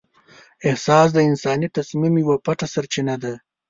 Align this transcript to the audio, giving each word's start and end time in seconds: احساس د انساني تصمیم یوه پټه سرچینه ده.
احساس 0.67 1.07
د 1.13 1.17
انساني 1.29 1.67
تصمیم 1.77 2.13
یوه 2.23 2.35
پټه 2.45 2.67
سرچینه 2.73 3.15
ده. 3.23 3.33